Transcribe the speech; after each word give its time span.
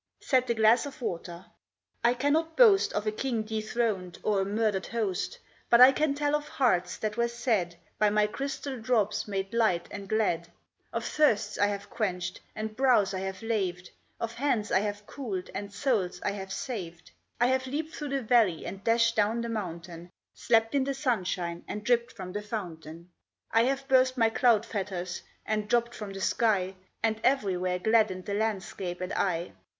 Said 0.19 0.47
the 0.47 0.55
glass 0.55 0.87
of 0.87 0.99
water: 0.99 1.45
"I 2.03 2.15
cannot 2.15 2.57
boast 2.57 2.91
Of 2.93 3.05
a 3.05 3.11
king 3.11 3.43
dethroned 3.43 4.17
or 4.23 4.41
a 4.41 4.45
murdered 4.45 4.87
host; 4.87 5.37
But 5.69 5.79
I 5.79 5.91
can 5.91 6.15
tell 6.15 6.35
of 6.35 6.47
hearts 6.47 6.97
that 6.97 7.17
were 7.17 7.27
sad, 7.27 7.75
By 7.99 8.09
my 8.09 8.25
crystal 8.25 8.79
drops 8.79 9.27
made 9.27 9.53
light 9.53 9.87
and 9.91 10.09
glad; 10.09 10.47
Of 10.91 11.05
thirsts 11.05 11.59
I 11.59 11.67
have 11.67 11.91
quenched, 11.91 12.41
and 12.55 12.75
brows 12.75 13.13
I 13.13 13.19
have 13.19 13.43
laved; 13.43 13.91
Of 14.19 14.33
hands 14.33 14.71
I 14.71 14.79
have 14.79 15.05
cooled 15.05 15.51
and 15.53 15.71
souls 15.71 16.19
I 16.23 16.31
have 16.31 16.51
saved. 16.51 17.11
I 17.39 17.45
have 17.49 17.67
leaped 17.67 17.93
through 17.93 18.09
the 18.09 18.23
valley 18.23 18.65
and 18.65 18.83
dashed 18.83 19.15
down 19.15 19.41
the 19.41 19.49
mountain; 19.49 20.09
Slept 20.33 20.73
in 20.73 20.83
the 20.85 20.95
sunshine 20.95 21.63
and 21.67 21.83
dripped 21.83 22.11
from 22.13 22.31
the 22.33 22.41
fountain. 22.41 23.11
I 23.51 23.65
have 23.65 23.87
burst 23.87 24.17
my 24.17 24.31
cloud 24.31 24.65
fetters 24.65 25.21
and 25.45 25.69
dropped 25.69 25.93
from 25.93 26.11
the 26.11 26.21
sky, 26.21 26.73
And 27.03 27.21
everywhere 27.23 27.77
gladdened 27.77 28.25
the 28.25 28.33
landscape 28.33 28.99
and 28.99 29.13
eye. 29.13 29.51